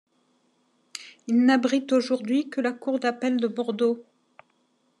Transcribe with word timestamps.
Il 1.27 1.45
n'abrite 1.45 1.91
aujourd'hui 1.91 2.49
que 2.49 2.59
la 2.59 2.71
cour 2.71 2.99
d'appel 2.99 3.37
de 3.37 3.47
Bordeaux. 3.47 4.03